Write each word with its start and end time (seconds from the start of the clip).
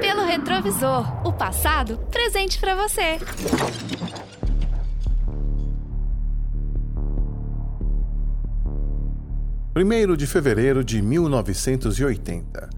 Pelo 0.00 0.24
retrovisor, 0.24 1.26
o 1.26 1.32
passado 1.32 1.98
presente 2.10 2.58
para 2.58 2.74
você. 2.74 3.18
Primeiro 9.72 10.16
de 10.16 10.26
fevereiro 10.26 10.84
de 10.84 11.02
1980. 11.02 12.70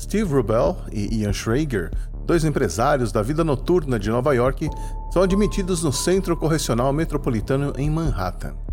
Steve 0.00 0.32
Rubel 0.32 0.76
e 0.92 1.22
Ian 1.22 1.32
Schrager, 1.32 1.90
dois 2.24 2.44
empresários 2.44 3.10
da 3.10 3.22
vida 3.22 3.42
noturna 3.42 3.98
de 3.98 4.10
Nova 4.10 4.34
York, 4.34 4.68
são 5.12 5.22
admitidos 5.22 5.82
no 5.82 5.92
Centro 5.92 6.36
Correcional 6.36 6.92
Metropolitano 6.92 7.72
em 7.76 7.90
Manhattan. 7.90 8.65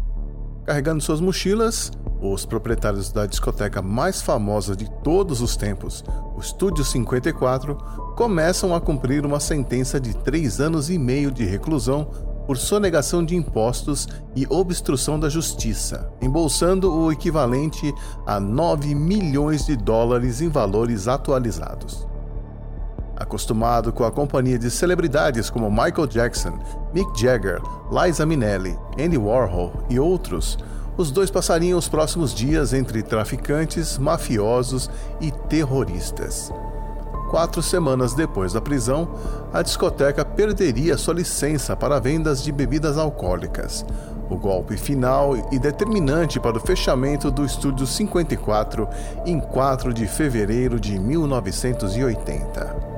Carregando 0.66 1.04
suas 1.04 1.20
mochilas, 1.20 1.91
os 2.21 2.45
proprietários 2.45 3.12
da 3.12 3.25
discoteca 3.25 3.82
mais 3.82 4.21
famosa 4.21 4.77
de 4.77 4.89
todos 5.04 5.41
os 5.41 5.57
tempos, 5.57 6.05
o 6.38 6.39
Estúdio 6.39 6.86
54, 6.86 7.75
começam 8.16 8.73
a 8.73 8.80
cumprir 8.80 9.26
uma 9.26 9.41
sentença 9.41 9.99
de 9.99 10.16
três 10.16 10.62
anos 10.62 10.90
e 10.90 10.98
meio 10.98 11.31
de 11.31 11.44
reclusão 11.44 12.05
por 12.48 12.57
sonegação 12.57 13.26
de 13.26 13.35
impostos 13.35 14.07
e 14.35 14.48
obstrução 14.49 15.20
da 15.20 15.27
justiça, 15.27 16.09
embolsando 16.21 16.93
o 16.93 17.12
equivalente 17.12 17.93
a 18.26 18.40
9 18.40 18.95
milhões 18.95 19.66
de 19.66 19.76
dólares 19.76 20.40
em 20.40 20.48
valores 20.48 21.09
atualizados. 21.09 22.07
Acostumado 23.23 23.94
com 23.94 24.04
a 24.04 24.12
companhia 24.12 24.59
de 24.59 24.70
celebridades 24.70 25.50
como 25.50 25.72
Michael 25.72 26.08
Jackson, 26.08 26.59
Mick 26.94 27.18
Jagger, 27.18 27.62
Liza 27.90 28.26
Minnelli, 28.26 28.77
Andy 28.99 29.18
Warhol 29.18 29.72
e 29.90 29.98
outros, 29.98 30.58
os 30.98 31.09
dois 31.09 31.32
passariam 31.32 31.80
os 31.80 31.88
próximos 31.88 32.34
dias 32.34 32.73
entre 32.73 33.02
traficantes, 33.02 33.98
mafiosos 33.98 34.90
e 35.22 35.32
terroristas. 35.32 36.52
Quatro 37.30 37.63
semanas 37.63 38.13
depois 38.13 38.52
da 38.52 38.59
prisão, 38.59 39.16
a 39.54 39.62
discoteca 39.62 40.26
perderia 40.26 40.98
sua 40.98 41.13
licença 41.13 41.77
para 41.77 42.02
vendas 42.02 42.43
de 42.43 42.52
bebidas 42.52 42.98
alcoólicas. 42.98 43.85
O 44.30 44.35
golpe 44.35 44.76
final 44.76 45.48
e 45.49 45.58
determinante 45.58 46.41
para 46.41 46.58
o 46.58 46.60
fechamento 46.60 47.32
do 47.32 47.46
Estúdio 47.46 47.87
54 47.87 48.85
em 49.26 49.40
4 49.40 49.93
de 49.93 50.08
fevereiro 50.08 50.77
de 50.77 50.99
1980. 50.99 52.93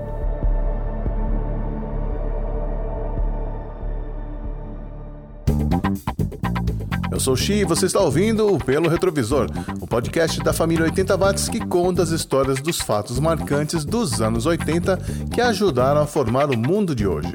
Eu 7.16 7.20
sou 7.20 7.36
Xi 7.36 7.54
e 7.54 7.64
você 7.66 7.86
está 7.86 8.02
ouvindo 8.02 8.54
o 8.54 8.58
Pelo 8.58 8.90
Retrovisor, 8.90 9.48
o 9.80 9.88
podcast 9.88 10.38
da 10.42 10.52
família 10.52 10.84
80 10.84 11.16
Watts 11.16 11.48
que 11.48 11.66
conta 11.66 12.04
as 12.04 12.10
histórias 12.10 12.60
dos 12.62 12.80
fatos 12.82 13.20
marcantes 13.20 13.86
dos 13.86 14.22
anos 14.22 14.46
80 14.46 14.98
que 15.34 15.40
ajudaram 15.40 16.02
a 16.02 16.06
formar 16.06 16.50
o 16.50 16.58
mundo 16.58 16.94
de 16.94 17.08
hoje. 17.08 17.34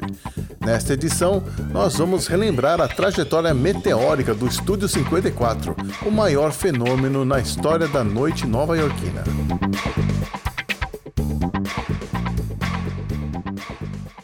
Nesta 0.63 0.93
edição, 0.93 1.43
nós 1.71 1.95
vamos 1.97 2.27
relembrar 2.27 2.79
a 2.79 2.87
trajetória 2.87 3.53
meteórica 3.55 4.35
do 4.35 4.45
Estúdio 4.45 4.87
54, 4.87 5.75
o 6.05 6.11
maior 6.11 6.51
fenômeno 6.51 7.25
na 7.25 7.39
história 7.39 7.87
da 7.87 8.03
noite 8.03 8.45
nova-iorquina. 8.45 9.23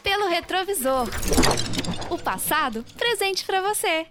Pelo 0.04 0.28
retrovisor. 0.28 1.08
O 2.10 2.16
passado 2.16 2.84
presente 2.96 3.44
para 3.44 3.60
você. 3.60 4.06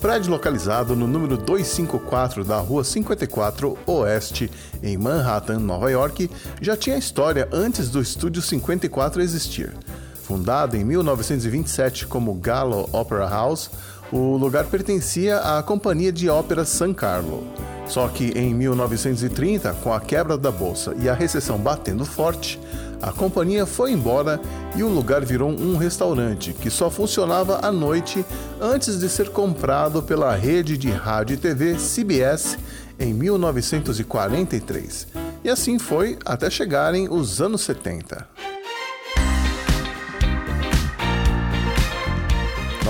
Prédio 0.00 0.30
localizado 0.30 0.96
no 0.96 1.06
número 1.06 1.36
254 1.36 2.42
da 2.42 2.58
Rua 2.58 2.82
54 2.82 3.76
Oeste, 3.86 4.50
em 4.82 4.96
Manhattan, 4.96 5.58
Nova 5.58 5.90
York, 5.90 6.30
já 6.60 6.74
tinha 6.74 6.96
história 6.96 7.46
antes 7.52 7.90
do 7.90 8.00
Estúdio 8.00 8.40
54 8.40 9.20
existir. 9.20 9.74
Fundado 10.22 10.74
em 10.74 10.84
1927 10.84 12.06
como 12.06 12.34
Gallo 12.34 12.88
Opera 12.92 13.28
House, 13.28 13.70
o 14.10 14.38
lugar 14.38 14.64
pertencia 14.66 15.38
à 15.38 15.62
Companhia 15.62 16.10
de 16.10 16.30
Ópera 16.30 16.64
San 16.64 16.94
Carlo. 16.94 17.46
Só 17.90 18.06
que 18.06 18.30
em 18.38 18.54
1930, 18.54 19.72
com 19.82 19.92
a 19.92 20.00
quebra 20.00 20.38
da 20.38 20.52
bolsa 20.52 20.94
e 21.00 21.08
a 21.08 21.12
recessão 21.12 21.58
batendo 21.58 22.04
forte, 22.04 22.56
a 23.02 23.10
companhia 23.10 23.66
foi 23.66 23.90
embora 23.90 24.40
e 24.76 24.84
o 24.84 24.88
lugar 24.88 25.24
virou 25.24 25.50
um 25.50 25.76
restaurante 25.76 26.52
que 26.52 26.70
só 26.70 26.88
funcionava 26.88 27.58
à 27.66 27.72
noite 27.72 28.24
antes 28.60 29.00
de 29.00 29.08
ser 29.08 29.30
comprado 29.30 30.00
pela 30.04 30.32
rede 30.36 30.78
de 30.78 30.88
rádio 30.88 31.34
e 31.34 31.36
TV 31.36 31.74
CBS 31.74 32.56
em 32.96 33.12
1943. 33.12 35.08
E 35.42 35.48
assim 35.48 35.76
foi 35.76 36.16
até 36.24 36.48
chegarem 36.48 37.08
os 37.10 37.40
anos 37.40 37.62
70. 37.62 38.39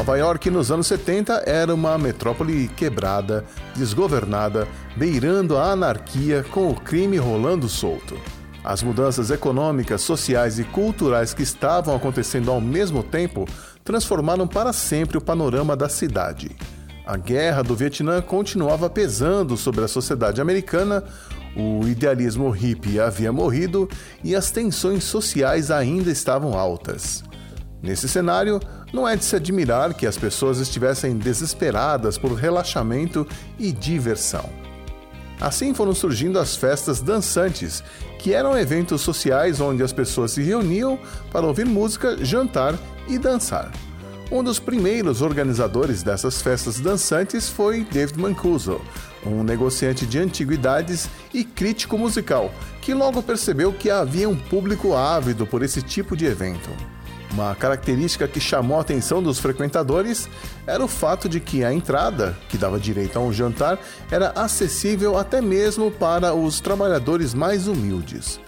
Nova 0.00 0.16
York 0.16 0.48
nos 0.48 0.70
anos 0.70 0.86
70 0.86 1.42
era 1.44 1.74
uma 1.74 1.98
metrópole 1.98 2.68
quebrada, 2.68 3.44
desgovernada, 3.76 4.66
beirando 4.96 5.58
a 5.58 5.72
anarquia 5.72 6.42
com 6.42 6.70
o 6.70 6.74
crime 6.74 7.18
rolando 7.18 7.68
solto. 7.68 8.18
As 8.64 8.82
mudanças 8.82 9.30
econômicas, 9.30 10.00
sociais 10.00 10.58
e 10.58 10.64
culturais 10.64 11.34
que 11.34 11.42
estavam 11.42 11.94
acontecendo 11.94 12.50
ao 12.50 12.62
mesmo 12.62 13.02
tempo 13.02 13.46
transformaram 13.84 14.48
para 14.48 14.72
sempre 14.72 15.18
o 15.18 15.20
panorama 15.20 15.76
da 15.76 15.90
cidade. 15.90 16.56
A 17.04 17.18
guerra 17.18 17.60
do 17.60 17.76
Vietnã 17.76 18.22
continuava 18.22 18.88
pesando 18.88 19.54
sobre 19.54 19.84
a 19.84 19.88
sociedade 19.88 20.40
americana, 20.40 21.04
o 21.54 21.86
idealismo 21.86 22.48
hippie 22.48 22.98
havia 22.98 23.30
morrido 23.30 23.86
e 24.24 24.34
as 24.34 24.50
tensões 24.50 25.04
sociais 25.04 25.70
ainda 25.70 26.10
estavam 26.10 26.58
altas. 26.58 27.22
Nesse 27.82 28.08
cenário, 28.08 28.60
não 28.92 29.08
é 29.08 29.16
de 29.16 29.24
se 29.24 29.36
admirar 29.36 29.94
que 29.94 30.06
as 30.06 30.18
pessoas 30.18 30.58
estivessem 30.58 31.16
desesperadas 31.16 32.18
por 32.18 32.34
relaxamento 32.34 33.26
e 33.58 33.72
diversão. 33.72 34.48
Assim 35.40 35.72
foram 35.72 35.94
surgindo 35.94 36.38
as 36.38 36.54
festas 36.54 37.00
dançantes, 37.00 37.82
que 38.18 38.34
eram 38.34 38.58
eventos 38.58 39.00
sociais 39.00 39.60
onde 39.60 39.82
as 39.82 39.92
pessoas 39.92 40.32
se 40.32 40.42
reuniam 40.42 40.98
para 41.32 41.46
ouvir 41.46 41.64
música, 41.64 42.22
jantar 42.22 42.78
e 43.08 43.18
dançar. 43.18 43.72
Um 44.30 44.44
dos 44.44 44.60
primeiros 44.60 45.22
organizadores 45.22 46.02
dessas 46.02 46.40
festas 46.40 46.78
dançantes 46.78 47.48
foi 47.48 47.82
David 47.82 48.20
Mancuso, 48.20 48.80
um 49.26 49.42
negociante 49.42 50.06
de 50.06 50.18
antiguidades 50.18 51.08
e 51.32 51.42
crítico 51.42 51.98
musical, 51.98 52.52
que 52.80 52.94
logo 52.94 53.22
percebeu 53.22 53.72
que 53.72 53.90
havia 53.90 54.28
um 54.28 54.36
público 54.36 54.94
ávido 54.94 55.46
por 55.46 55.62
esse 55.62 55.82
tipo 55.82 56.16
de 56.16 56.26
evento. 56.26 56.70
Uma 57.32 57.54
característica 57.54 58.26
que 58.26 58.40
chamou 58.40 58.78
a 58.78 58.80
atenção 58.80 59.22
dos 59.22 59.38
frequentadores 59.38 60.28
era 60.66 60.84
o 60.84 60.88
fato 60.88 61.28
de 61.28 61.38
que 61.38 61.64
a 61.64 61.72
entrada, 61.72 62.36
que 62.48 62.58
dava 62.58 62.78
direito 62.78 63.18
a 63.18 63.22
um 63.22 63.32
jantar, 63.32 63.78
era 64.10 64.30
acessível 64.30 65.16
até 65.16 65.40
mesmo 65.40 65.90
para 65.90 66.34
os 66.34 66.60
trabalhadores 66.60 67.32
mais 67.32 67.68
humildes. 67.68 68.40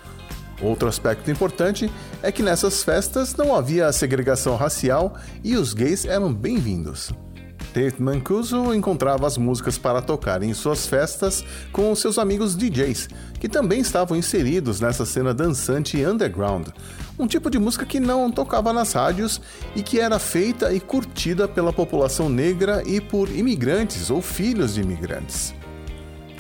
Outro 0.61 0.89
aspecto 0.89 1.31
importante 1.31 1.91
é 2.23 2.31
que 2.31 2.43
nessas 2.43 2.83
festas 2.83 3.35
não 3.35 3.55
havia 3.55 3.93
segregação 3.93 4.57
racial 4.57 5.17
e 5.43 5.57
os 5.57 5.75
gays 5.75 6.05
eram 6.05 6.33
bem-vindos. 6.33 7.13
Tate 7.73 8.03
Mancuso 8.03 8.75
encontrava 8.75 9.27
as 9.27 9.39
músicas 9.39 9.79
para 9.79 10.03
tocar 10.03 10.43
em 10.43 10.53
suas 10.53 10.87
festas 10.87 11.43
com 11.73 11.95
seus 11.95 12.19
amigos 12.19 12.55
DJs, 12.55 13.09
que 13.41 13.49
também 13.49 13.81
estavam 13.81 14.17
inseridos 14.17 14.79
nessa 14.79 15.07
cena 15.07 15.33
dançante 15.33 16.05
underground, 16.05 16.69
um 17.19 17.27
tipo 17.27 17.51
de 17.51 17.59
música 17.59 17.87
que 17.87 17.99
não 17.99 18.31
tocava 18.31 18.73
nas 18.73 18.93
rádios 18.93 19.41
e 19.75 19.83
que 19.83 19.99
era 19.99 20.19
feita 20.19 20.73
e 20.73 20.81
curtida 20.81 21.49
pela 21.49 21.73
população 21.73 22.29
negra 22.29 22.83
e 22.87 23.01
por 23.01 23.31
imigrantes 23.31 24.11
ou 24.11 24.21
filhos 24.21 24.75
de 24.75 24.83
imigrantes. 24.83 25.55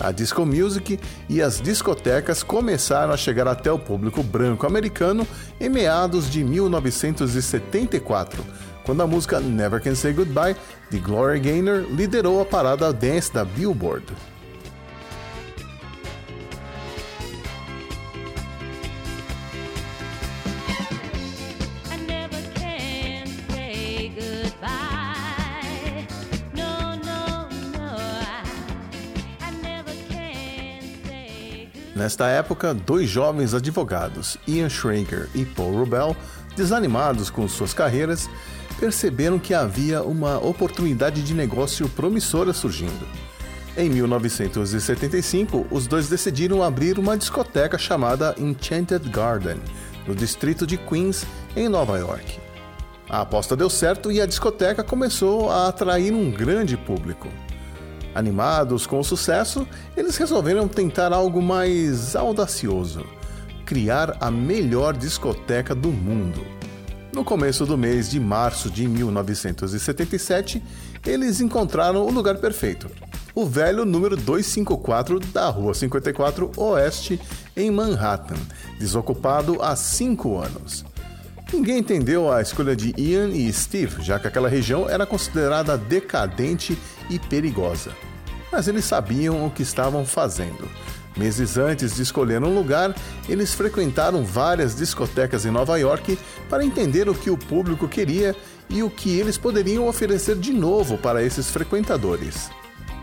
A 0.00 0.10
disco 0.10 0.44
music 0.44 0.98
e 1.28 1.40
as 1.40 1.60
discotecas 1.60 2.42
começaram 2.42 3.12
a 3.12 3.16
chegar 3.16 3.46
até 3.46 3.70
o 3.70 3.78
público 3.78 4.22
branco 4.22 4.66
americano 4.66 5.26
em 5.60 5.68
meados 5.68 6.30
de 6.30 6.42
1974 6.42 8.44
quando 8.84 9.02
a 9.02 9.06
música 9.06 9.40
Never 9.40 9.80
Can 9.80 9.94
Say 9.94 10.12
Goodbye 10.12 10.56
de 10.90 10.98
Gloria 10.98 11.40
Gaynor 11.40 11.86
liderou 11.90 12.40
a 12.40 12.44
parada 12.44 12.92
dance 12.92 13.32
da 13.32 13.44
Billboard. 13.44 14.04
Nesta 32.02 32.26
época, 32.26 32.74
dois 32.74 33.08
jovens 33.08 33.54
advogados, 33.54 34.36
Ian 34.48 34.68
Schrager 34.68 35.28
e 35.36 35.44
Paul 35.44 35.72
Rubel, 35.76 36.16
desanimados 36.56 37.30
com 37.30 37.46
suas 37.48 37.72
carreiras, 37.74 38.28
perceberam 38.78 39.38
que 39.38 39.54
havia 39.54 40.02
uma 40.02 40.38
oportunidade 40.38 41.22
de 41.22 41.34
negócio 41.34 41.88
promissora 41.88 42.52
surgindo. 42.52 43.06
Em 43.76 43.88
1975, 43.88 45.66
os 45.70 45.86
dois 45.86 46.08
decidiram 46.08 46.62
abrir 46.62 46.98
uma 46.98 47.16
discoteca 47.16 47.78
chamada 47.78 48.34
Enchanted 48.38 49.08
Garden, 49.08 49.56
no 50.06 50.14
distrito 50.14 50.66
de 50.66 50.76
Queens, 50.76 51.24
em 51.56 51.68
Nova 51.68 51.98
York. 51.98 52.38
A 53.08 53.20
aposta 53.22 53.56
deu 53.56 53.70
certo 53.70 54.10
e 54.10 54.20
a 54.20 54.26
discoteca 54.26 54.82
começou 54.82 55.50
a 55.50 55.68
atrair 55.68 56.12
um 56.12 56.30
grande 56.30 56.76
público. 56.76 57.28
Animados 58.14 58.86
com 58.86 59.00
o 59.00 59.04
sucesso, 59.04 59.66
eles 59.96 60.16
resolveram 60.16 60.68
tentar 60.68 61.12
algo 61.12 61.40
mais 61.40 62.14
audacioso: 62.14 63.04
criar 63.72 64.18
a 64.20 64.30
melhor 64.30 64.94
discoteca 64.94 65.74
do 65.74 65.90
mundo. 65.90 66.44
No 67.10 67.24
começo 67.24 67.64
do 67.64 67.78
mês 67.78 68.10
de 68.10 68.20
março 68.20 68.70
de 68.70 68.86
1977, 68.86 70.62
eles 71.06 71.40
encontraram 71.40 72.06
o 72.06 72.10
lugar 72.10 72.36
perfeito 72.36 72.90
o 73.34 73.46
velho 73.46 73.86
número 73.86 74.14
254 74.14 75.18
da 75.18 75.48
Rua 75.48 75.72
54 75.72 76.52
Oeste, 76.54 77.18
em 77.56 77.70
Manhattan, 77.70 78.36
desocupado 78.78 79.62
há 79.62 79.74
cinco 79.74 80.38
anos. 80.38 80.84
Ninguém 81.50 81.78
entendeu 81.78 82.30
a 82.30 82.42
escolha 82.42 82.76
de 82.76 82.94
Ian 82.98 83.30
e 83.30 83.50
Steve, 83.50 84.02
já 84.02 84.18
que 84.18 84.28
aquela 84.28 84.50
região 84.50 84.86
era 84.86 85.06
considerada 85.06 85.78
decadente 85.78 86.76
e 87.08 87.18
perigosa. 87.18 87.92
Mas 88.52 88.68
eles 88.68 88.84
sabiam 88.84 89.46
o 89.46 89.50
que 89.50 89.62
estavam 89.62 90.04
fazendo. 90.04 90.68
Meses 91.16 91.58
antes 91.58 91.94
de 91.94 92.02
escolher 92.02 92.42
um 92.42 92.54
lugar, 92.54 92.94
eles 93.28 93.54
frequentaram 93.54 94.24
várias 94.24 94.74
discotecas 94.74 95.44
em 95.44 95.50
Nova 95.50 95.78
York 95.78 96.18
para 96.48 96.64
entender 96.64 97.08
o 97.08 97.14
que 97.14 97.30
o 97.30 97.36
público 97.36 97.86
queria 97.86 98.34
e 98.68 98.82
o 98.82 98.88
que 98.88 99.18
eles 99.18 99.36
poderiam 99.36 99.86
oferecer 99.86 100.36
de 100.36 100.52
novo 100.52 100.96
para 100.96 101.22
esses 101.22 101.50
frequentadores. 101.50 102.50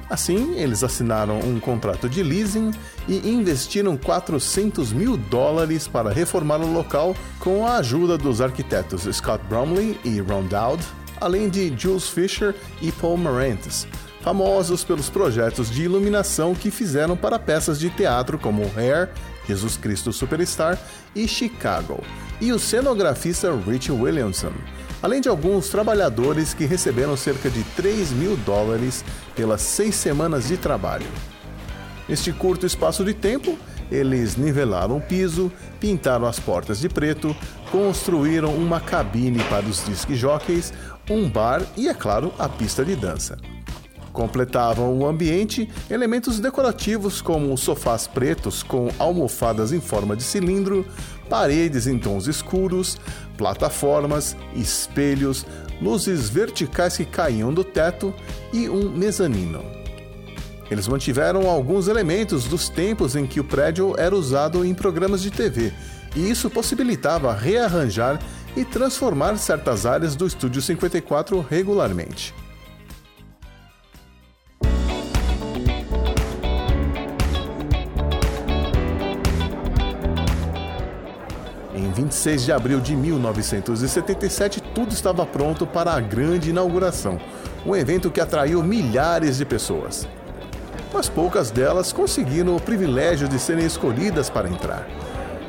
Assim, 0.09 0.55
eles 0.55 0.83
assinaram 0.83 1.39
um 1.39 1.59
contrato 1.59 2.09
de 2.09 2.23
leasing 2.23 2.71
e 3.07 3.29
investiram 3.29 3.95
400 3.95 4.91
mil 4.91 5.15
dólares 5.15 5.87
para 5.87 6.11
reformar 6.11 6.61
o 6.61 6.73
local 6.73 7.15
com 7.39 7.65
a 7.65 7.77
ajuda 7.77 8.17
dos 8.17 8.41
arquitetos 8.41 9.03
Scott 9.15 9.43
Bromley 9.47 9.99
e 10.03 10.19
Ron 10.19 10.45
Dowd, 10.45 10.83
além 11.21 11.47
de 11.47 11.71
Jules 11.77 12.09
Fisher 12.09 12.55
e 12.81 12.91
Paul 12.91 13.17
Marantz, 13.17 13.85
famosos 14.29 14.83
pelos 14.83 15.09
projetos 15.09 15.71
de 15.71 15.81
iluminação 15.81 16.53
que 16.53 16.69
fizeram 16.69 17.17
para 17.17 17.39
peças 17.39 17.79
de 17.79 17.89
teatro 17.89 18.37
como 18.37 18.61
Hair, 18.77 19.09
Jesus 19.47 19.75
Cristo 19.75 20.13
Superstar 20.13 20.77
e 21.15 21.27
Chicago, 21.27 22.03
e 22.39 22.53
o 22.53 22.59
cenografista 22.59 23.51
Rich 23.51 23.91
Williamson 23.91 24.53
além 25.01 25.19
de 25.19 25.29
alguns 25.29 25.69
trabalhadores 25.69 26.53
que 26.53 26.65
receberam 26.65 27.17
cerca 27.17 27.49
de 27.49 27.63
3 27.75 28.11
mil 28.11 28.35
dólares 28.37 29.03
pelas 29.33 29.61
seis 29.61 29.95
semanas 29.95 30.49
de 30.49 30.57
trabalho. 30.57 31.07
Neste 32.07 32.31
curto 32.33 32.65
espaço 32.65 33.03
de 33.05 33.13
tempo, 33.13 33.57
eles 33.89 34.35
nivelaram 34.35 34.97
o 34.97 35.01
piso, 35.01 35.51
pintaram 35.79 36.27
as 36.27 36.37
portas 36.37 36.79
de 36.81 36.89
preto, 36.89 37.35
construíram 37.71 38.53
uma 38.53 38.81
cabine 38.81 39.41
para 39.45 39.65
os 39.65 39.85
disc 39.85 40.13
jockeys, 40.13 40.73
um 41.09 41.29
bar 41.29 41.63
e, 41.77 41.87
é 41.87 41.93
claro, 41.93 42.31
a 42.37 42.49
pista 42.49 42.83
de 42.83 42.95
dança. 42.95 43.37
Completavam 44.11 44.97
o 44.97 45.05
ambiente 45.05 45.69
elementos 45.89 46.39
decorativos 46.39 47.21
como 47.21 47.57
sofás 47.57 48.07
pretos 48.07 48.63
com 48.63 48.89
almofadas 48.97 49.71
em 49.71 49.79
forma 49.79 50.15
de 50.15 50.23
cilindro, 50.23 50.85
paredes 51.29 51.87
em 51.87 51.97
tons 51.97 52.27
escuros, 52.27 52.97
plataformas, 53.37 54.35
espelhos, 54.55 55.45
luzes 55.81 56.29
verticais 56.29 56.97
que 56.97 57.05
caíam 57.05 57.53
do 57.53 57.63
teto 57.63 58.13
e 58.51 58.67
um 58.67 58.89
mezanino. 58.89 59.63
Eles 60.69 60.87
mantiveram 60.87 61.49
alguns 61.49 61.87
elementos 61.87 62.45
dos 62.45 62.69
tempos 62.69 63.15
em 63.15 63.25
que 63.25 63.39
o 63.39 63.43
prédio 63.43 63.95
era 63.97 64.15
usado 64.15 64.63
em 64.63 64.73
programas 64.73 65.21
de 65.21 65.31
TV, 65.31 65.73
e 66.15 66.29
isso 66.29 66.49
possibilitava 66.49 67.33
rearranjar 67.33 68.19
e 68.55 68.63
transformar 68.65 69.37
certas 69.37 69.85
áreas 69.85 70.15
do 70.15 70.27
Estúdio 70.27 70.61
54 70.61 71.45
regularmente. 71.49 72.33
26 82.19 82.43
de 82.43 82.51
abril 82.51 82.81
de 82.81 82.97
1977, 82.97 84.59
tudo 84.75 84.91
estava 84.91 85.25
pronto 85.25 85.65
para 85.65 85.93
a 85.93 86.01
grande 86.01 86.49
inauguração, 86.49 87.17
um 87.65 87.73
evento 87.73 88.11
que 88.11 88.19
atraiu 88.19 88.61
milhares 88.61 89.37
de 89.37 89.45
pessoas. 89.45 90.05
Mas 90.93 91.07
poucas 91.07 91.49
delas 91.49 91.93
conseguiram 91.93 92.57
o 92.57 92.59
privilégio 92.59 93.25
de 93.29 93.39
serem 93.39 93.65
escolhidas 93.65 94.29
para 94.29 94.49
entrar. 94.49 94.85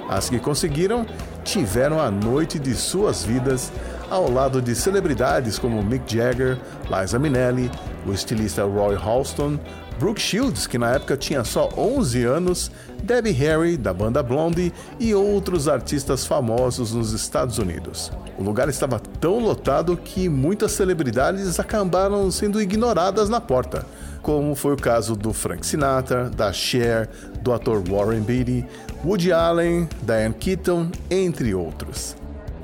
As 0.08 0.30
que 0.30 0.38
conseguiram 0.38 1.04
tiveram 1.42 1.98
a 1.98 2.08
noite 2.08 2.56
de 2.56 2.72
suas 2.76 3.24
vidas 3.24 3.72
ao 4.08 4.30
lado 4.30 4.62
de 4.62 4.76
celebridades 4.76 5.58
como 5.58 5.82
Mick 5.82 6.14
Jagger, 6.14 6.56
Liza 6.88 7.18
Minnelli, 7.18 7.68
o 8.06 8.12
estilista 8.12 8.64
Roy 8.64 8.96
Halston, 8.96 9.58
Brooke 9.98 10.20
Shields, 10.20 10.66
que 10.66 10.78
na 10.78 10.92
época 10.92 11.16
tinha 11.16 11.44
só 11.44 11.68
11 11.76 12.24
anos, 12.24 12.70
Debbie 13.02 13.32
Harry, 13.32 13.76
da 13.76 13.92
banda 13.92 14.22
Blondie, 14.22 14.72
e 14.98 15.14
outros 15.14 15.68
artistas 15.68 16.26
famosos 16.26 16.94
nos 16.94 17.12
Estados 17.12 17.58
Unidos. 17.58 18.10
O 18.38 18.42
lugar 18.42 18.68
estava 18.70 18.98
tão 18.98 19.38
lotado 19.38 19.98
que 19.98 20.26
muitas 20.28 20.72
celebridades 20.72 21.60
acabaram 21.60 22.30
sendo 22.30 22.62
ignoradas 22.62 23.28
na 23.28 23.42
porta, 23.42 23.84
como 24.22 24.54
foi 24.54 24.72
o 24.72 24.78
caso 24.78 25.14
do 25.14 25.34
Frank 25.34 25.66
Sinatra, 25.66 26.30
da 26.30 26.50
Cher, 26.50 27.10
do 27.42 27.52
ator 27.52 27.82
Warren 27.86 28.22
Beatty, 28.22 28.64
Woody 29.04 29.32
Allen, 29.32 29.86
Diane 30.02 30.34
Keaton, 30.34 30.90
entre 31.10 31.54
outros. 31.54 32.19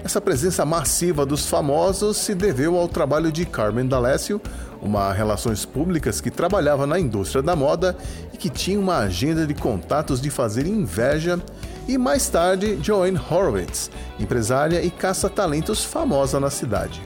Essa 0.07 0.21
presença 0.21 0.65
massiva 0.65 1.27
dos 1.27 1.49
famosos 1.49 2.19
se 2.19 2.33
deveu 2.33 2.77
ao 2.77 2.87
trabalho 2.87 3.33
de 3.33 3.45
Carmen 3.45 3.89
D'Alessio, 3.89 4.41
uma 4.81 5.13
relações 5.13 5.65
públicas 5.65 6.21
que 6.21 6.31
trabalhava 6.31 6.87
na 6.87 6.97
indústria 6.97 7.43
da 7.43 7.57
moda 7.57 7.97
e 8.33 8.37
que 8.37 8.49
tinha 8.49 8.79
uma 8.79 8.99
agenda 8.99 9.45
de 9.45 9.53
contatos 9.53 10.21
de 10.21 10.31
fazer 10.31 10.65
inveja, 10.65 11.43
e 11.89 11.99
mais 11.99 12.29
tarde 12.29 12.79
Joanne 12.81 13.19
Horowitz, 13.19 13.91
empresária 14.17 14.81
e 14.81 14.93
caça-talentos 14.93 15.83
famosa 15.83 16.39
na 16.39 16.51
cidade. 16.51 17.03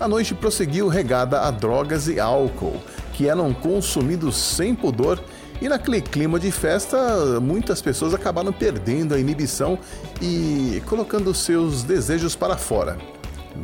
A 0.00 0.08
noite 0.08 0.34
prosseguiu 0.34 0.88
regada 0.88 1.42
a 1.42 1.52
drogas 1.52 2.08
e 2.08 2.18
álcool, 2.18 2.82
que 3.12 3.28
eram 3.28 3.54
consumidos 3.54 4.36
sem 4.36 4.74
pudor 4.74 5.22
e 5.60 5.68
naquele 5.68 6.00
clima 6.00 6.38
de 6.38 6.50
festa, 6.50 7.40
muitas 7.40 7.82
pessoas 7.82 8.14
acabaram 8.14 8.52
perdendo 8.52 9.14
a 9.14 9.18
inibição 9.18 9.78
e 10.22 10.82
colocando 10.86 11.34
seus 11.34 11.82
desejos 11.82 12.36
para 12.36 12.56
fora, 12.56 12.96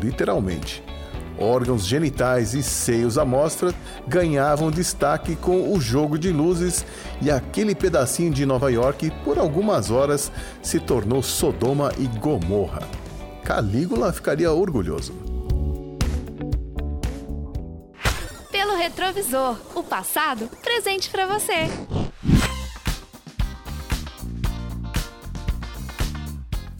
literalmente. 0.02 0.82
Órgãos 1.38 1.84
genitais 1.84 2.54
e 2.54 2.62
seios 2.62 3.18
à 3.18 3.24
mostra 3.24 3.74
ganhavam 4.06 4.70
destaque 4.70 5.34
com 5.34 5.72
o 5.72 5.80
jogo 5.80 6.16
de 6.16 6.30
luzes 6.30 6.86
e 7.20 7.30
aquele 7.30 7.74
pedacinho 7.74 8.32
de 8.32 8.46
Nova 8.46 8.70
York, 8.70 9.12
por 9.24 9.38
algumas 9.38 9.90
horas, 9.90 10.30
se 10.62 10.78
tornou 10.78 11.22
Sodoma 11.22 11.92
e 11.98 12.06
Gomorra. 12.18 12.82
Calígula 13.42 14.12
ficaria 14.12 14.52
orgulhoso. 14.52 15.33
Retrovisor. 18.84 19.56
O 19.74 19.82
passado 19.82 20.46
presente 20.62 21.08
para 21.08 21.26
você. 21.26 21.70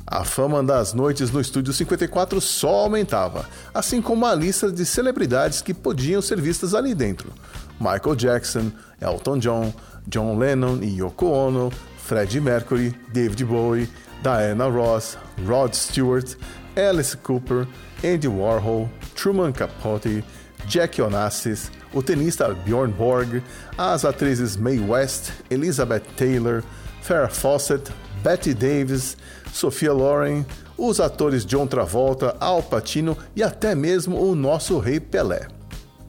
A 0.07 0.23
fama 0.23 0.63
das 0.63 0.93
noites 0.93 1.31
no 1.31 1.41
Estúdio 1.41 1.73
54 1.73 2.41
só 2.43 2.69
aumentava, 2.69 3.49
assim 3.73 4.03
como 4.03 4.27
a 4.27 4.35
lista 4.35 4.71
de 4.71 4.85
celebridades 4.85 5.63
que 5.63 5.73
podiam 5.73 6.21
ser 6.21 6.41
vistas 6.41 6.75
ali 6.75 6.95
dentro. 6.95 7.33
Michael 7.81 8.15
Jackson, 8.15 8.71
Elton 9.01 9.39
John, 9.39 9.73
John 10.07 10.39
Lennon 10.39 10.81
e 10.83 10.99
Yoko 10.99 11.27
Ono, 11.27 11.71
Freddie 11.97 12.39
Mercury, 12.39 12.95
David 13.13 13.45
Bowie, 13.45 13.89
Diana 14.23 14.69
Ross, 14.69 15.17
Rod 15.47 15.75
Stewart, 15.75 16.37
Alice 16.77 17.17
Cooper, 17.17 17.67
Andy 18.05 18.29
Warhol, 18.29 18.89
Truman 19.17 19.53
Capote, 19.53 20.23
Jack 20.69 21.01
Onassis, 21.01 21.71
o 21.95 22.03
tenista 22.03 22.53
Bjorn 22.53 22.93
Borg, 22.93 23.43
as 23.79 24.05
atrizes 24.05 24.57
Mae 24.57 24.81
West, 24.81 25.31
Elizabeth 25.51 26.03
Taylor, 26.17 26.63
Farrah 27.01 27.29
Fawcett, 27.29 27.91
Betty 28.23 28.53
Davis, 28.55 29.17
Sophia 29.53 29.93
Loren, 29.93 30.45
os 30.77 31.01
atores 31.01 31.45
John 31.45 31.67
Travolta, 31.67 32.37
Al 32.41 32.63
Pacino 32.63 33.17
e 33.37 33.43
até 33.43 33.75
mesmo 33.75 34.21
o 34.21 34.35
nosso 34.35 34.79
rei 34.79 34.99
Pelé. 34.99 35.47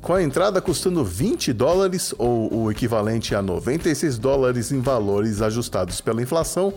Com 0.01 0.13
a 0.13 0.21
entrada 0.21 0.61
custando 0.61 1.03
20 1.03 1.51
dólares, 1.51 2.13
ou 2.17 2.63
o 2.63 2.71
equivalente 2.71 3.33
a 3.33 3.41
96 3.41 4.19
dólares 4.19 4.71
em 4.71 4.79
valores 4.79 5.41
ajustados 5.41 5.99
pela 5.99 6.21
inflação, 6.21 6.73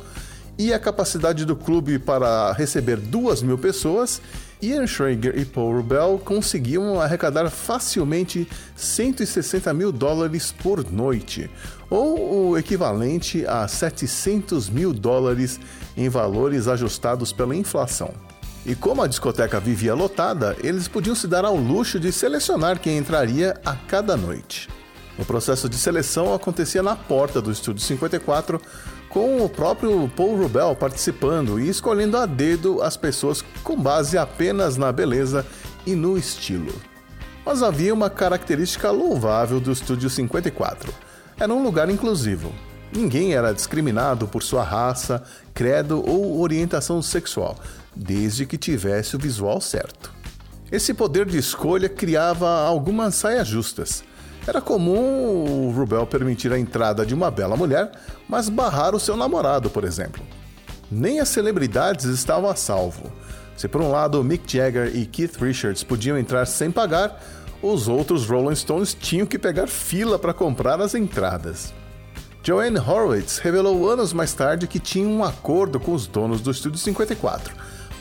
e 0.58 0.74
a 0.74 0.78
capacidade 0.78 1.44
do 1.44 1.54
clube 1.54 1.98
para 1.98 2.52
receber 2.52 2.96
duas 2.96 3.40
mil 3.40 3.56
pessoas, 3.56 4.20
Ian 4.60 4.88
Schrager 4.88 5.38
e 5.38 5.44
Paul 5.44 5.76
Rubel 5.76 6.20
conseguiam 6.24 7.00
arrecadar 7.00 7.48
facilmente 7.48 8.48
160 8.74 9.72
mil 9.72 9.92
dólares 9.92 10.50
por 10.50 10.90
noite, 10.90 11.48
ou 11.88 12.50
o 12.50 12.58
equivalente 12.58 13.46
a 13.46 13.68
700 13.68 14.68
mil 14.68 14.92
dólares 14.92 15.60
em 15.96 16.08
valores 16.08 16.66
ajustados 16.66 17.32
pela 17.32 17.54
inflação. 17.54 18.12
E 18.66 18.74
como 18.74 19.00
a 19.00 19.06
discoteca 19.06 19.60
vivia 19.60 19.94
lotada, 19.94 20.56
eles 20.62 20.88
podiam 20.88 21.14
se 21.14 21.28
dar 21.28 21.44
ao 21.44 21.56
luxo 21.56 22.00
de 22.00 22.10
selecionar 22.10 22.80
quem 22.80 22.98
entraria 22.98 23.58
a 23.64 23.76
cada 23.76 24.16
noite. 24.16 24.68
O 25.18 25.24
processo 25.24 25.68
de 25.68 25.76
seleção 25.76 26.32
acontecia 26.34 26.82
na 26.82 26.94
porta 26.94 27.40
do 27.40 27.50
Estúdio 27.50 27.82
54, 27.82 28.60
com 29.08 29.44
o 29.44 29.48
próprio 29.48 30.08
Paul 30.14 30.36
Rubel 30.36 30.74
participando 30.74 31.58
e 31.58 31.68
escolhendo 31.68 32.16
a 32.16 32.26
dedo 32.26 32.82
as 32.82 32.96
pessoas 32.96 33.42
com 33.62 33.76
base 33.76 34.18
apenas 34.18 34.76
na 34.76 34.92
beleza 34.92 35.46
e 35.86 35.94
no 35.94 36.18
estilo. 36.18 36.74
Mas 37.44 37.62
havia 37.62 37.94
uma 37.94 38.10
característica 38.10 38.90
louvável 38.90 39.58
do 39.58 39.72
Estúdio 39.72 40.10
54. 40.10 40.92
Era 41.38 41.52
um 41.52 41.62
lugar 41.62 41.88
inclusivo. 41.88 42.52
Ninguém 42.92 43.34
era 43.34 43.52
discriminado 43.52 44.26
por 44.26 44.42
sua 44.42 44.62
raça, 44.62 45.22
credo 45.54 46.02
ou 46.06 46.40
orientação 46.40 47.00
sexual, 47.00 47.58
desde 47.94 48.46
que 48.46 48.56
tivesse 48.56 49.16
o 49.16 49.18
visual 49.18 49.60
certo. 49.60 50.12
Esse 50.70 50.92
poder 50.92 51.24
de 51.26 51.38
escolha 51.38 51.88
criava 51.88 52.66
algumas 52.66 53.14
saias 53.14 53.48
justas. 53.48 54.04
Era 54.48 54.62
comum 54.62 55.66
o 55.68 55.70
Rubel 55.72 56.06
permitir 56.06 56.50
a 56.54 56.58
entrada 56.58 57.04
de 57.04 57.12
uma 57.12 57.30
bela 57.30 57.54
mulher, 57.54 57.92
mas 58.26 58.48
barrar 58.48 58.94
o 58.94 58.98
seu 58.98 59.14
namorado, 59.14 59.68
por 59.68 59.84
exemplo. 59.84 60.24
Nem 60.90 61.20
as 61.20 61.28
celebridades 61.28 62.06
estavam 62.06 62.48
a 62.48 62.56
salvo. 62.56 63.12
Se 63.58 63.68
por 63.68 63.82
um 63.82 63.90
lado 63.90 64.24
Mick 64.24 64.50
Jagger 64.50 64.96
e 64.96 65.04
Keith 65.04 65.36
Richards 65.36 65.84
podiam 65.84 66.16
entrar 66.16 66.46
sem 66.46 66.70
pagar, 66.70 67.22
os 67.60 67.88
outros 67.88 68.24
Rolling 68.24 68.54
Stones 68.54 68.94
tinham 68.94 69.26
que 69.26 69.38
pegar 69.38 69.66
fila 69.66 70.18
para 70.18 70.32
comprar 70.32 70.80
as 70.80 70.94
entradas. 70.94 71.74
Joanne 72.42 72.78
Horowitz 72.78 73.36
revelou 73.36 73.86
anos 73.86 74.14
mais 74.14 74.32
tarde 74.32 74.66
que 74.66 74.78
tinha 74.78 75.06
um 75.06 75.22
acordo 75.22 75.78
com 75.78 75.92
os 75.92 76.06
donos 76.06 76.40
do 76.40 76.50
Estúdio 76.50 76.78
54 76.78 77.54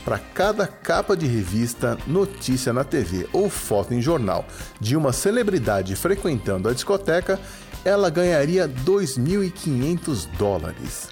para 0.08 0.18
cada 0.18 0.66
capa 0.66 1.14
de 1.14 1.26
revista, 1.26 1.98
notícia 2.06 2.72
na 2.72 2.82
TV 2.82 3.28
ou 3.30 3.50
foto 3.50 3.92
em 3.92 4.00
jornal 4.00 4.46
de 4.80 4.96
uma 4.96 5.12
celebridade 5.12 5.94
frequentando 5.94 6.66
a 6.66 6.72
discoteca, 6.72 7.38
ela 7.84 8.08
ganharia 8.08 8.66
2.500 8.66 10.26
dólares. 10.38 11.10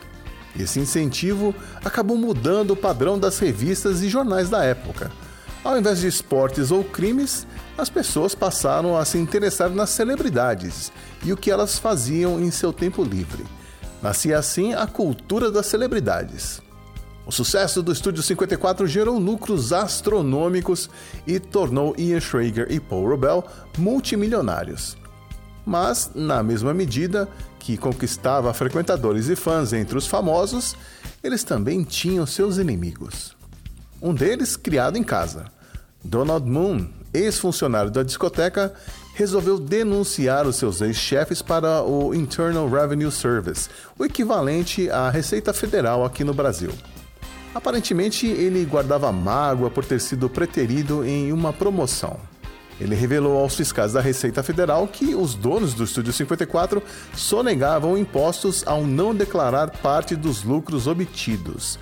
Esse 0.58 0.80
incentivo 0.80 1.54
acabou 1.84 2.16
mudando 2.16 2.70
o 2.70 2.76
padrão 2.76 3.18
das 3.18 3.38
revistas 3.38 4.02
e 4.02 4.08
jornais 4.08 4.48
da 4.48 4.64
época. 4.64 5.12
Ao 5.62 5.78
invés 5.78 6.00
de 6.00 6.06
esportes 6.06 6.70
ou 6.70 6.82
crimes, 6.82 7.46
as 7.76 7.90
pessoas 7.90 8.34
passaram 8.34 8.96
a 8.96 9.04
se 9.04 9.18
interessar 9.18 9.68
nas 9.68 9.90
celebridades 9.90 10.90
e 11.22 11.34
o 11.34 11.36
que 11.36 11.50
elas 11.50 11.78
faziam 11.78 12.40
em 12.40 12.50
seu 12.50 12.72
tempo 12.72 13.04
livre. 13.04 13.44
Nascia 14.00 14.38
assim 14.38 14.72
a 14.72 14.86
cultura 14.86 15.50
das 15.50 15.66
celebridades. 15.66 16.64
O 17.26 17.32
sucesso 17.32 17.82
do 17.82 17.90
Estúdio 17.90 18.22
54 18.22 18.86
gerou 18.86 19.18
lucros 19.18 19.72
astronômicos 19.72 20.88
e 21.26 21.40
tornou 21.40 21.92
Ian 21.98 22.20
Schrager 22.20 22.68
e 22.70 22.78
Paul 22.78 23.08
Rubel 23.08 23.44
multimilionários. 23.76 24.96
Mas, 25.66 26.12
na 26.14 26.40
mesma 26.44 26.72
medida 26.72 27.28
que 27.58 27.76
conquistava 27.76 28.54
frequentadores 28.54 29.28
e 29.28 29.34
fãs 29.34 29.72
entre 29.72 29.98
os 29.98 30.06
famosos, 30.06 30.76
eles 31.20 31.42
também 31.42 31.82
tinham 31.82 32.24
seus 32.24 32.58
inimigos. 32.58 33.36
Um 34.00 34.14
deles 34.14 34.56
criado 34.56 34.96
em 34.96 35.02
casa. 35.02 35.46
Donald 36.04 36.48
Moon, 36.48 36.86
ex-funcionário 37.12 37.90
da 37.90 38.04
discoteca, 38.04 38.72
resolveu 39.14 39.58
denunciar 39.58 40.46
os 40.46 40.54
seus 40.54 40.80
ex-chefes 40.80 41.42
para 41.42 41.82
o 41.82 42.14
Internal 42.14 42.68
Revenue 42.68 43.10
Service, 43.10 43.68
o 43.98 44.04
equivalente 44.04 44.88
à 44.88 45.10
Receita 45.10 45.52
Federal 45.52 46.04
aqui 46.04 46.22
no 46.22 46.32
Brasil. 46.32 46.70
Aparentemente, 47.56 48.26
ele 48.26 48.62
guardava 48.66 49.10
mágoa 49.10 49.70
por 49.70 49.82
ter 49.82 49.98
sido 49.98 50.28
preterido 50.28 51.02
em 51.06 51.32
uma 51.32 51.54
promoção. 51.54 52.18
Ele 52.78 52.94
revelou 52.94 53.38
aos 53.38 53.54
fiscais 53.54 53.94
da 53.94 54.00
Receita 54.02 54.42
Federal 54.42 54.86
que 54.86 55.14
os 55.14 55.34
donos 55.34 55.72
do 55.72 55.84
Estúdio 55.84 56.12
54 56.12 56.82
sonegavam 57.14 57.96
impostos 57.96 58.62
ao 58.66 58.86
não 58.86 59.14
declarar 59.14 59.70
parte 59.70 60.14
dos 60.14 60.44
lucros 60.44 60.86
obtidos. 60.86 61.78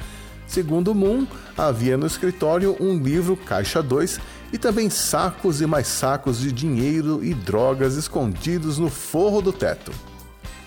Segundo 0.47 0.95
Moon, 0.95 1.27
havia 1.59 1.97
no 1.97 2.07
escritório 2.07 2.77
um 2.79 2.97
livro 2.97 3.37
Caixa 3.37 3.83
2 3.83 4.21
e 4.53 4.59
também 4.59 4.89
sacos 4.89 5.61
e 5.61 5.67
mais 5.67 5.89
sacos 5.89 6.39
de 6.39 6.53
dinheiro 6.53 7.19
e 7.25 7.35
drogas 7.35 7.97
escondidos 7.97 8.79
no 8.79 8.89
forro 8.89 9.43
do 9.43 9.53
teto. 9.53 9.91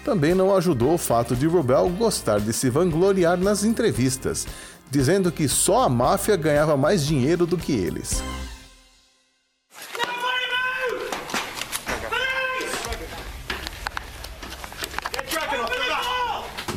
Também 0.04 0.34
não 0.34 0.56
ajudou 0.56 0.94
o 0.94 0.98
fato 0.98 1.34
de 1.34 1.48
Rubel 1.48 1.90
gostar 1.90 2.40
de 2.40 2.52
se 2.52 2.70
vangloriar 2.70 3.38
nas 3.38 3.64
entrevistas, 3.64 4.48
dizendo 4.90 5.32
que 5.32 5.48
só 5.48 5.84
a 5.84 5.90
máfia 5.90 6.36
ganhava 6.36 6.78
mais 6.78 7.06
dinheiro 7.06 7.46
do 7.46 7.58
que 7.58 7.74
eles. 7.74 8.22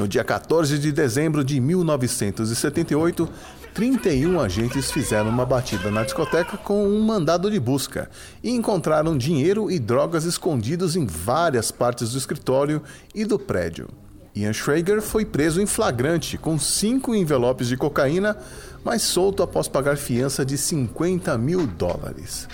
No 0.00 0.08
dia 0.08 0.24
14 0.24 0.78
de 0.78 0.92
dezembro 0.92 1.44
de 1.44 1.60
1978, 1.60 3.28
31 3.74 4.40
agentes 4.40 4.90
fizeram 4.90 5.28
uma 5.28 5.44
batida 5.44 5.90
na 5.90 6.02
discoteca 6.02 6.56
com 6.56 6.86
um 6.88 7.02
mandado 7.02 7.50
de 7.50 7.60
busca 7.60 8.08
e 8.42 8.50
encontraram 8.50 9.16
dinheiro 9.16 9.70
e 9.70 9.78
drogas 9.78 10.24
escondidos 10.24 10.96
em 10.96 11.04
várias 11.04 11.70
partes 11.70 12.12
do 12.12 12.18
escritório 12.18 12.82
e 13.14 13.26
do 13.26 13.38
prédio. 13.38 13.88
Ian 14.34 14.52
Schrager 14.52 15.02
foi 15.02 15.24
preso 15.24 15.60
em 15.60 15.66
flagrante 15.66 16.38
com 16.38 16.58
cinco 16.58 17.14
envelopes 17.14 17.66
de 17.66 17.76
cocaína, 17.76 18.36
mas 18.84 19.02
solto 19.02 19.42
após 19.42 19.66
pagar 19.66 19.96
fiança 19.96 20.44
de 20.44 20.56
50 20.56 21.36
mil 21.36 21.66
dólares. 21.66 22.48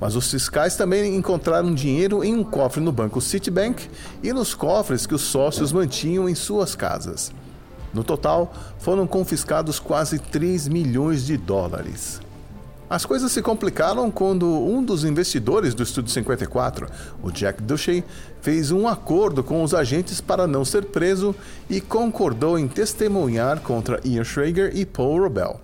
Mas 0.00 0.16
os 0.16 0.30
fiscais 0.30 0.76
também 0.76 1.14
encontraram 1.14 1.74
dinheiro 1.74 2.24
em 2.24 2.34
um 2.34 2.42
cofre 2.42 2.82
no 2.82 2.90
banco 2.90 3.20
Citibank 3.20 3.88
e 4.22 4.32
nos 4.32 4.54
cofres 4.54 5.06
que 5.06 5.14
os 5.14 5.22
sócios 5.22 5.72
mantinham 5.72 6.28
em 6.28 6.34
suas 6.34 6.74
casas. 6.74 7.32
No 7.92 8.02
total, 8.02 8.52
foram 8.78 9.06
confiscados 9.06 9.78
quase 9.78 10.18
3 10.18 10.68
milhões 10.68 11.24
de 11.24 11.36
dólares. 11.36 12.20
As 12.94 13.04
coisas 13.04 13.32
se 13.32 13.42
complicaram 13.42 14.08
quando 14.08 14.46
um 14.48 14.80
dos 14.80 15.02
investidores 15.02 15.74
do 15.74 15.82
Estúdio 15.82 16.12
54, 16.12 16.86
o 17.24 17.32
Jack 17.32 17.60
Dushey, 17.60 18.04
fez 18.40 18.70
um 18.70 18.86
acordo 18.86 19.42
com 19.42 19.64
os 19.64 19.74
agentes 19.74 20.20
para 20.20 20.46
não 20.46 20.64
ser 20.64 20.84
preso 20.84 21.34
e 21.68 21.80
concordou 21.80 22.56
em 22.56 22.68
testemunhar 22.68 23.58
contra 23.58 24.00
Ian 24.04 24.22
Schrager 24.22 24.70
e 24.76 24.86
Paul 24.86 25.22
Robel. 25.22 25.60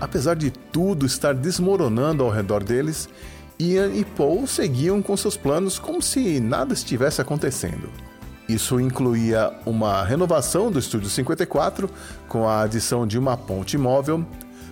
Apesar 0.00 0.34
de 0.34 0.50
tudo 0.50 1.06
estar 1.06 1.36
desmoronando 1.36 2.24
ao 2.24 2.30
redor 2.30 2.64
deles, 2.64 3.08
Ian 3.60 3.92
e 3.94 4.04
Paul 4.04 4.48
seguiam 4.48 5.00
com 5.00 5.16
seus 5.16 5.36
planos 5.36 5.78
como 5.78 6.02
se 6.02 6.40
nada 6.40 6.74
estivesse 6.74 7.20
acontecendo. 7.20 7.88
Isso 8.48 8.80
incluía 8.80 9.52
uma 9.64 10.02
renovação 10.04 10.70
do 10.70 10.78
Estúdio 10.78 11.08
54, 11.08 11.88
com 12.28 12.48
a 12.48 12.62
adição 12.62 13.06
de 13.06 13.18
uma 13.18 13.36
ponte 13.36 13.78
móvel, 13.78 14.24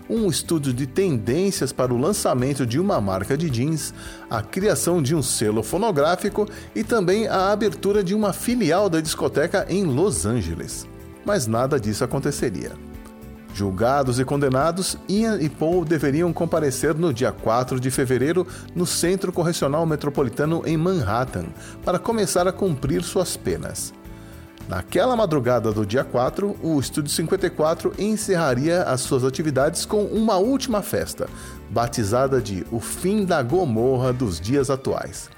um 0.08 0.28
estudo 0.28 0.72
de 0.74 0.86
tendências 0.86 1.72
para 1.72 1.94
o 1.94 1.98
lançamento 1.98 2.66
de 2.66 2.80
uma 2.80 3.00
marca 3.00 3.38
de 3.38 3.48
jeans, 3.48 3.94
a 4.28 4.42
criação 4.42 5.00
de 5.00 5.14
um 5.14 5.22
selo 5.22 5.62
fonográfico 5.62 6.48
e 6.74 6.82
também 6.82 7.28
a 7.28 7.52
abertura 7.52 8.02
de 8.02 8.14
uma 8.14 8.32
filial 8.32 8.90
da 8.90 9.00
discoteca 9.00 9.64
em 9.68 9.84
Los 9.84 10.26
Angeles. 10.26 10.86
Mas 11.24 11.46
nada 11.46 11.78
disso 11.78 12.02
aconteceria. 12.02 12.89
Julgados 13.54 14.20
e 14.20 14.24
condenados, 14.24 14.96
Ian 15.08 15.38
e 15.40 15.48
Paul 15.48 15.84
deveriam 15.84 16.32
comparecer 16.32 16.94
no 16.94 17.12
dia 17.12 17.32
4 17.32 17.80
de 17.80 17.90
fevereiro 17.90 18.46
no 18.74 18.86
Centro 18.86 19.32
Correcional 19.32 19.84
Metropolitano 19.84 20.62
em 20.64 20.76
Manhattan 20.76 21.46
para 21.84 21.98
começar 21.98 22.46
a 22.46 22.52
cumprir 22.52 23.02
suas 23.02 23.36
penas. 23.36 23.92
Naquela 24.68 25.16
madrugada 25.16 25.72
do 25.72 25.84
dia 25.84 26.04
4, 26.04 26.56
o 26.62 26.78
Estúdio 26.78 27.10
54 27.10 27.92
encerraria 27.98 28.84
as 28.84 29.00
suas 29.00 29.24
atividades 29.24 29.84
com 29.84 30.04
uma 30.04 30.36
última 30.36 30.80
festa, 30.80 31.28
batizada 31.68 32.40
de 32.40 32.64
O 32.70 32.78
Fim 32.78 33.24
da 33.24 33.42
Gomorra 33.42 34.12
dos 34.12 34.40
Dias 34.40 34.70
Atuais 34.70 35.28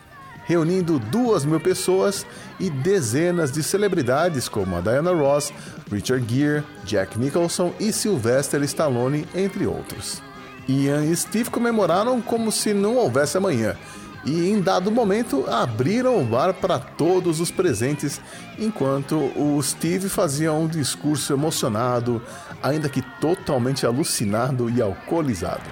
reunindo 0.45 0.99
duas 0.99 1.45
mil 1.45 1.61
pessoas 1.61 2.27
e 2.59 2.71
dezenas 2.71 3.51
de 3.53 3.63
celebridades 3.63 4.49
como 4.49 4.77
a 4.77 4.81
Diana 4.81 5.13
Ross, 5.13 5.53
Richard 5.91 6.25
Gere, 6.29 6.65
Jack 6.85 7.19
Nicholson 7.19 7.73
e 7.79 7.93
Sylvester 7.93 8.63
Stallone, 8.63 9.27
entre 9.35 9.67
outros. 9.67 10.23
Ian 10.69 11.05
e 11.05 11.17
Steve 11.17 11.51
comemoraram 11.51 12.21
como 12.21 12.53
se 12.53 12.73
não 12.73 12.97
houvesse 12.97 13.37
amanhã 13.37 13.77
e, 14.25 14.51
em 14.51 14.61
dado 14.61 14.91
momento, 14.91 15.45
abriram 15.49 16.21
o 16.21 16.25
bar 16.25 16.55
para 16.55 16.79
todos 16.79 17.41
os 17.41 17.51
presentes, 17.51 18.21
enquanto 18.59 19.17
o 19.37 19.61
Steve 19.63 20.09
fazia 20.09 20.53
um 20.53 20.69
discurso 20.69 21.33
emocionado, 21.33 22.23
ainda 22.63 22.89
que 22.89 23.03
totalmente 23.21 23.85
alucinado 23.85 24.71
e 24.71 24.81
alcoolizado. 24.81 25.69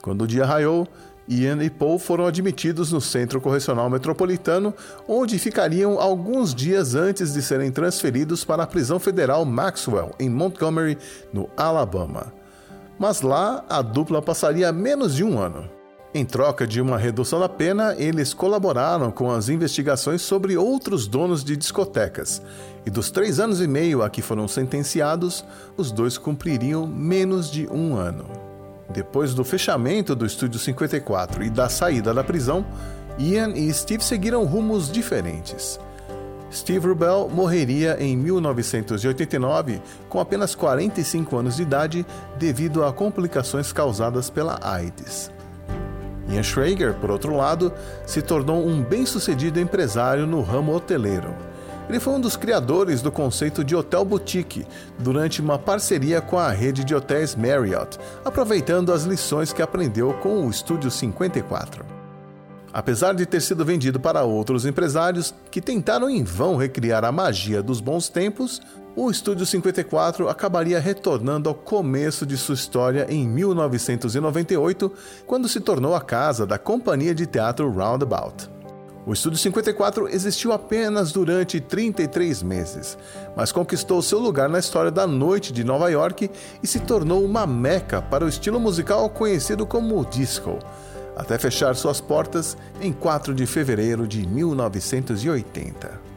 Quando 0.00 0.22
o 0.22 0.26
dia 0.26 0.44
raiou, 0.44 0.88
Ian 1.28 1.62
e 1.62 1.70
Paul 1.70 1.98
foram 1.98 2.26
admitidos 2.26 2.92
no 2.92 3.00
Centro 3.00 3.40
Correcional 3.40 3.88
Metropolitano, 3.88 4.74
onde 5.06 5.38
ficariam 5.38 6.00
alguns 6.00 6.54
dias 6.54 6.94
antes 6.94 7.32
de 7.32 7.42
serem 7.42 7.70
transferidos 7.70 8.44
para 8.44 8.64
a 8.64 8.66
prisão 8.66 8.98
federal 8.98 9.44
Maxwell, 9.44 10.14
em 10.18 10.28
Montgomery, 10.28 10.98
no 11.32 11.48
Alabama 11.56 12.32
mas 13.02 13.20
lá 13.20 13.64
a 13.68 13.82
dupla 13.82 14.22
passaria 14.22 14.70
menos 14.72 15.16
de 15.16 15.24
um 15.24 15.36
ano. 15.36 15.68
Em 16.14 16.24
troca 16.24 16.64
de 16.64 16.80
uma 16.80 16.96
redução 16.96 17.40
da 17.40 17.48
pena, 17.48 17.96
eles 17.98 18.32
colaboraram 18.32 19.10
com 19.10 19.28
as 19.28 19.48
investigações 19.48 20.22
sobre 20.22 20.56
outros 20.56 21.08
donos 21.08 21.42
de 21.42 21.56
discotecas, 21.56 22.40
e 22.86 22.90
dos 22.90 23.10
três 23.10 23.40
anos 23.40 23.60
e 23.60 23.66
meio 23.66 24.02
a 24.02 24.08
que 24.08 24.22
foram 24.22 24.46
sentenciados, 24.46 25.44
os 25.76 25.90
dois 25.90 26.16
cumpririam 26.16 26.86
menos 26.86 27.50
de 27.50 27.66
um 27.66 27.96
ano. 27.96 28.51
Depois 28.92 29.32
do 29.32 29.42
fechamento 29.42 30.14
do 30.14 30.26
Estúdio 30.26 30.60
54 30.60 31.42
e 31.42 31.50
da 31.50 31.68
saída 31.68 32.12
da 32.12 32.22
prisão, 32.22 32.64
Ian 33.18 33.50
e 33.50 33.72
Steve 33.72 34.04
seguiram 34.04 34.44
rumos 34.44 34.90
diferentes. 34.90 35.80
Steve 36.52 36.86
Rubel 36.86 37.30
morreria 37.32 37.96
em 37.98 38.14
1989 38.14 39.80
com 40.10 40.20
apenas 40.20 40.54
45 40.54 41.38
anos 41.38 41.56
de 41.56 41.62
idade 41.62 42.06
devido 42.38 42.84
a 42.84 42.92
complicações 42.92 43.72
causadas 43.72 44.28
pela 44.28 44.58
AIDS. 44.62 45.30
Ian 46.28 46.42
Schrager, 46.42 46.92
por 46.94 47.10
outro 47.10 47.34
lado, 47.34 47.72
se 48.06 48.20
tornou 48.20 48.66
um 48.66 48.82
bem-sucedido 48.82 49.58
empresário 49.58 50.26
no 50.26 50.42
ramo 50.42 50.74
hoteleiro. 50.74 51.34
Ele 51.88 52.00
foi 52.00 52.14
um 52.14 52.20
dos 52.20 52.36
criadores 52.36 53.02
do 53.02 53.12
conceito 53.12 53.64
de 53.64 53.74
hotel 53.76 54.04
boutique 54.04 54.66
durante 54.98 55.40
uma 55.40 55.58
parceria 55.58 56.20
com 56.20 56.38
a 56.38 56.50
rede 56.50 56.84
de 56.84 56.94
hotéis 56.94 57.34
Marriott, 57.34 57.98
aproveitando 58.24 58.92
as 58.92 59.04
lições 59.04 59.52
que 59.52 59.62
aprendeu 59.62 60.14
com 60.14 60.46
o 60.46 60.50
Estúdio 60.50 60.90
54. 60.90 61.84
Apesar 62.72 63.14
de 63.14 63.26
ter 63.26 63.42
sido 63.42 63.64
vendido 63.64 64.00
para 64.00 64.22
outros 64.22 64.64
empresários 64.64 65.34
que 65.50 65.60
tentaram 65.60 66.08
em 66.08 66.24
vão 66.24 66.56
recriar 66.56 67.04
a 67.04 67.12
magia 67.12 67.62
dos 67.62 67.80
bons 67.80 68.08
tempos, 68.08 68.62
o 68.96 69.10
Estúdio 69.10 69.44
54 69.44 70.28
acabaria 70.28 70.78
retornando 70.78 71.48
ao 71.48 71.54
começo 71.54 72.24
de 72.24 72.36
sua 72.36 72.54
história 72.54 73.06
em 73.10 73.26
1998, 73.26 74.92
quando 75.26 75.48
se 75.48 75.60
tornou 75.60 75.94
a 75.94 76.00
casa 76.00 76.46
da 76.46 76.58
companhia 76.58 77.14
de 77.14 77.26
teatro 77.26 77.70
Roundabout. 77.70 78.51
O 79.04 79.12
Estúdio 79.12 79.38
54 79.38 80.08
existiu 80.08 80.52
apenas 80.52 81.10
durante 81.10 81.60
33 81.60 82.42
meses, 82.42 82.96
mas 83.34 83.50
conquistou 83.50 84.00
seu 84.00 84.20
lugar 84.20 84.48
na 84.48 84.60
história 84.60 84.90
da 84.90 85.06
noite 85.06 85.52
de 85.52 85.64
Nova 85.64 85.90
York 85.90 86.30
e 86.62 86.66
se 86.66 86.78
tornou 86.80 87.24
uma 87.24 87.46
meca 87.46 88.00
para 88.00 88.24
o 88.24 88.28
estilo 88.28 88.60
musical 88.60 89.10
conhecido 89.10 89.66
como 89.66 90.04
disco 90.06 90.58
até 91.16 91.38
fechar 91.38 91.74
suas 91.76 92.00
portas 92.00 92.56
em 92.80 92.92
4 92.92 93.34
de 93.34 93.46
fevereiro 93.46 94.06
de 94.06 94.26
1980. 94.26 96.11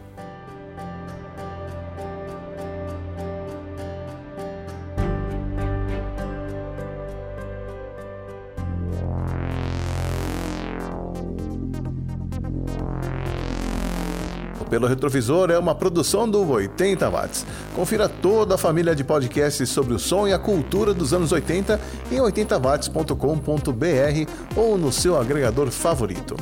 Pelo 14.69 14.87
retrovisor 14.87 15.51
é 15.51 15.57
uma 15.57 15.75
produção 15.75 16.29
do 16.29 16.47
80 16.49 17.09
Watts. 17.09 17.45
Confira 17.75 18.09
toda 18.09 18.55
a 18.55 18.57
família 18.57 18.95
de 18.95 19.03
podcasts 19.03 19.69
sobre 19.69 19.93
o 19.93 19.99
som 19.99 20.27
e 20.27 20.33
a 20.33 20.39
cultura 20.39 20.93
dos 20.93 21.13
anos 21.13 21.31
80 21.31 21.79
em 22.11 22.17
80watts.com.br 22.17 24.31
ou 24.55 24.77
no 24.77 24.91
seu 24.91 25.19
agregador 25.19 25.69
favorito. 25.71 26.35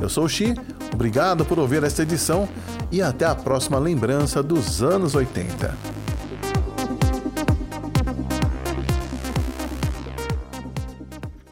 Eu 0.00 0.08
sou 0.08 0.24
o 0.24 0.28
Xi, 0.28 0.54
obrigado 0.92 1.44
por 1.44 1.58
ouvir 1.58 1.82
esta 1.82 2.02
edição 2.02 2.48
e 2.90 3.02
até 3.02 3.24
a 3.24 3.34
próxima 3.34 3.78
lembrança 3.78 4.42
dos 4.42 4.82
anos 4.82 5.14
80. 5.14 5.76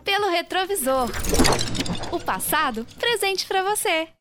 Pelo 0.04 0.30
retrovisor. 0.30 1.10
O 2.12 2.20
passado 2.20 2.86
presente 2.98 3.46
para 3.46 3.62
você. 3.62 4.15